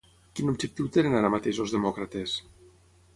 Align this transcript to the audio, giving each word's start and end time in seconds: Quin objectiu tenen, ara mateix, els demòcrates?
Quin 0.37 0.47
objectiu 0.53 0.87
tenen, 0.95 1.17
ara 1.19 1.31
mateix, 1.35 1.59
els 1.65 1.75
demòcrates? 1.77 2.35